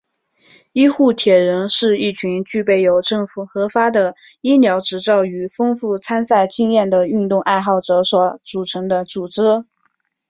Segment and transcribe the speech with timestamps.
[0.73, 9.63] 医护铁人是一群具备有政府核发的医疗执照与丰富参赛经验的运动爱好者所组成的组织。